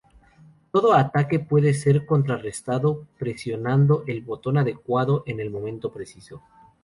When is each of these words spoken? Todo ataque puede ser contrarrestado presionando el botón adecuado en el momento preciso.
Todo 0.71 0.93
ataque 0.93 1.39
puede 1.39 1.75
ser 1.75 2.07
contrarrestado 2.07 3.05
presionando 3.19 4.03
el 4.07 4.21
botón 4.23 4.57
adecuado 4.57 5.21
en 5.27 5.39
el 5.39 5.51
momento 5.51 5.93
preciso. 5.93 6.41